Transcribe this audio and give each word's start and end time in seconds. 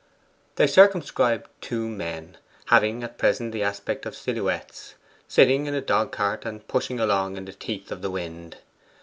They 0.55 0.65
circumscribed 0.65 1.47
two 1.61 1.87
men, 1.87 2.37
having 2.65 3.03
at 3.03 3.19
present 3.19 3.51
the 3.51 3.61
aspect 3.61 4.07
of 4.07 4.15
silhouettes, 4.15 4.95
sitting 5.27 5.67
in 5.67 5.75
a 5.75 5.79
dog 5.79 6.11
cart 6.11 6.43
and 6.43 6.67
pushing 6.67 6.99
along 6.99 7.37
in 7.37 7.45
the 7.45 7.53
teeth 7.53 7.91
of 7.91 8.01
the 8.01 8.09
wind. 8.09 8.57